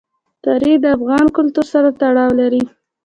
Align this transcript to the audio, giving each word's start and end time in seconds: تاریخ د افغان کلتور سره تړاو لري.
تاریخ 0.45 0.75
د 0.81 0.85
افغان 0.97 1.25
کلتور 1.37 1.65
سره 1.73 1.89
تړاو 2.01 2.31
لري. 2.39 2.63